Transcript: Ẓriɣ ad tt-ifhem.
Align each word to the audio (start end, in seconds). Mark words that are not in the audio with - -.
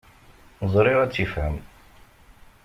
Ẓriɣ 0.73 0.97
ad 0.99 1.11
tt-ifhem. 1.11 1.55